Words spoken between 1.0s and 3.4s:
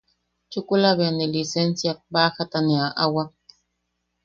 ne lisensiak, baajata ne aʼawak.